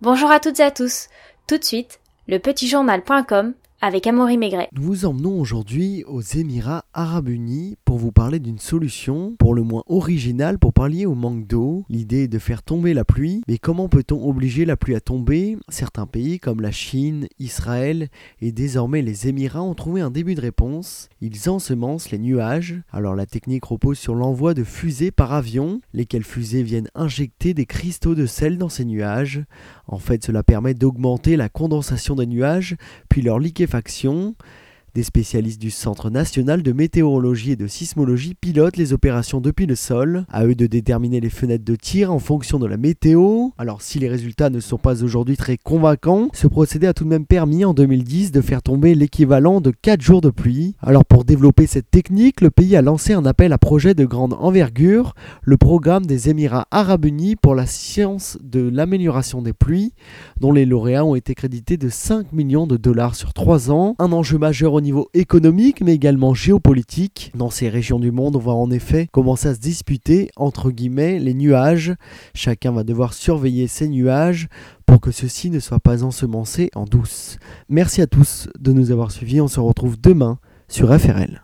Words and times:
Bonjour 0.00 0.30
à 0.30 0.38
toutes 0.38 0.60
et 0.60 0.62
à 0.62 0.70
tous. 0.70 1.08
Tout 1.48 1.58
de 1.58 1.64
suite, 1.64 1.98
le 2.28 2.38
petitjournal.com 2.38 3.54
avec 3.80 4.08
Amaury 4.08 4.38
Maigret. 4.38 4.68
Nous 4.72 4.82
vous 4.82 5.04
emmenons 5.04 5.40
aujourd'hui 5.40 6.02
aux 6.08 6.20
Émirats 6.20 6.84
Arabes 6.94 7.28
Unis 7.28 7.76
pour 7.84 7.96
vous 7.96 8.10
parler 8.10 8.40
d'une 8.40 8.58
solution 8.58 9.36
pour 9.38 9.54
le 9.54 9.62
moins 9.62 9.84
originale 9.86 10.58
pour 10.58 10.72
pallier 10.72 11.06
au 11.06 11.14
manque 11.14 11.46
d'eau. 11.46 11.84
L'idée 11.88 12.24
est 12.24 12.28
de 12.28 12.40
faire 12.40 12.64
tomber 12.64 12.92
la 12.92 13.04
pluie, 13.04 13.42
mais 13.46 13.58
comment 13.58 13.88
peut-on 13.88 14.28
obliger 14.28 14.64
la 14.64 14.76
pluie 14.76 14.96
à 14.96 15.00
tomber? 15.00 15.56
Certains 15.68 16.06
pays 16.06 16.40
comme 16.40 16.60
la 16.60 16.72
Chine, 16.72 17.28
Israël 17.38 18.08
et 18.40 18.50
désormais 18.50 19.00
les 19.00 19.28
Émirats 19.28 19.62
ont 19.62 19.74
trouvé 19.74 20.00
un 20.00 20.10
début 20.10 20.34
de 20.34 20.40
réponse. 20.40 21.08
Ils 21.20 21.48
ensemencent 21.48 22.10
les 22.10 22.18
nuages. 22.18 22.80
Alors 22.90 23.14
la 23.14 23.26
technique 23.26 23.64
repose 23.64 23.98
sur 23.98 24.16
l'envoi 24.16 24.54
de 24.54 24.64
fusées 24.64 25.12
par 25.12 25.32
avion, 25.32 25.80
lesquelles 25.94 26.24
fusées 26.24 26.64
viennent 26.64 26.90
injecter 26.96 27.54
des 27.54 27.66
cristaux 27.66 28.16
de 28.16 28.26
sel 28.26 28.58
dans 28.58 28.68
ces 28.68 28.84
nuages. 28.84 29.44
En 29.86 29.98
fait, 29.98 30.24
cela 30.24 30.42
permet 30.42 30.74
d'augmenter 30.74 31.36
la 31.36 31.48
condensation 31.48 32.16
des 32.16 32.26
nuages, 32.26 32.76
puis 33.08 33.22
leur 33.22 33.38
liquéfaction 33.38 33.67
liquéfaction 33.68 34.34
des 34.94 35.02
spécialistes 35.02 35.60
du 35.60 35.70
Centre 35.70 36.10
national 36.10 36.62
de 36.62 36.72
météorologie 36.72 37.52
et 37.52 37.56
de 37.56 37.66
sismologie 37.66 38.34
pilotent 38.34 38.76
les 38.76 38.92
opérations 38.92 39.40
depuis 39.40 39.66
le 39.66 39.76
sol. 39.76 40.24
À 40.30 40.46
eux 40.46 40.54
de 40.54 40.66
déterminer 40.66 41.20
les 41.20 41.30
fenêtres 41.30 41.64
de 41.64 41.76
tir 41.76 42.12
en 42.12 42.18
fonction 42.18 42.58
de 42.58 42.66
la 42.66 42.78
météo. 42.78 43.48
Alors 43.58 43.82
si 43.82 43.98
les 43.98 44.08
résultats 44.08 44.50
ne 44.50 44.60
sont 44.60 44.78
pas 44.78 45.02
aujourd'hui 45.04 45.36
très 45.36 45.58
convaincants, 45.58 46.28
ce 46.32 46.46
procédé 46.46 46.86
a 46.86 46.94
tout 46.94 47.04
de 47.04 47.10
même 47.10 47.26
permis 47.26 47.64
en 47.64 47.74
2010 47.74 48.32
de 48.32 48.40
faire 48.40 48.62
tomber 48.62 48.94
l'équivalent 48.94 49.60
de 49.60 49.70
4 49.70 50.00
jours 50.00 50.20
de 50.20 50.30
pluie. 50.30 50.74
Alors 50.80 51.04
pour 51.04 51.24
développer 51.24 51.66
cette 51.66 51.90
technique, 51.90 52.40
le 52.40 52.50
pays 52.50 52.74
a 52.74 52.82
lancé 52.82 53.12
un 53.12 53.26
appel 53.26 53.52
à 53.52 53.58
projet 53.58 53.94
de 53.94 54.06
grande 54.06 54.34
envergure, 54.38 55.14
le 55.42 55.58
programme 55.58 56.06
des 56.06 56.30
Émirats 56.30 56.66
arabes 56.70 57.04
unis 57.04 57.36
pour 57.36 57.54
la 57.54 57.66
science 57.66 58.38
de 58.42 58.68
l'amélioration 58.68 59.42
des 59.42 59.52
pluies, 59.52 59.92
dont 60.40 60.52
les 60.52 60.64
lauréats 60.64 61.04
ont 61.04 61.14
été 61.14 61.34
crédités 61.34 61.76
de 61.76 61.88
5 61.88 62.32
millions 62.32 62.66
de 62.66 62.76
dollars 62.76 63.14
sur 63.14 63.34
3 63.34 63.70
ans. 63.70 63.94
Un 63.98 64.12
enjeu 64.12 64.38
majeur 64.38 64.77
au 64.78 64.80
niveau 64.80 65.10
économique 65.12 65.80
mais 65.80 65.94
également 65.94 66.34
géopolitique. 66.34 67.32
Dans 67.34 67.50
ces 67.50 67.68
régions 67.68 67.98
du 67.98 68.12
monde, 68.12 68.36
on 68.36 68.40
va 68.40 68.52
en 68.52 68.70
effet 68.70 69.08
commencer 69.10 69.48
à 69.48 69.54
se 69.54 69.60
disputer 69.60 70.30
entre 70.36 70.70
guillemets 70.70 71.18
les 71.18 71.34
nuages. 71.34 71.94
Chacun 72.32 72.72
va 72.72 72.84
devoir 72.84 73.12
surveiller 73.12 73.66
ces 73.66 73.88
nuages 73.88 74.48
pour 74.86 75.00
que 75.00 75.10
ceux-ci 75.10 75.50
ne 75.50 75.58
soient 75.58 75.80
pas 75.80 76.04
ensemencés 76.04 76.70
en 76.74 76.84
douce. 76.84 77.38
Merci 77.68 78.02
à 78.02 78.06
tous 78.06 78.48
de 78.58 78.72
nous 78.72 78.90
avoir 78.90 79.10
suivis, 79.10 79.40
on 79.40 79.48
se 79.48 79.60
retrouve 79.60 80.00
demain 80.00 80.38
sur 80.68 80.96
FRL. 80.96 81.42